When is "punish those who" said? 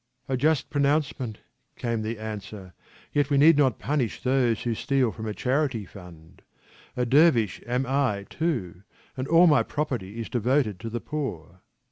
3.77-4.73